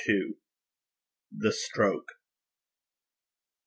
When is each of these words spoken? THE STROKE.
THE 1.31 1.51
STROKE. 1.51 2.13